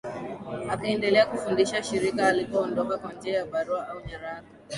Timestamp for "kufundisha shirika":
1.25-2.27